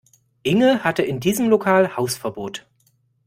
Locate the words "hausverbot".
1.95-2.65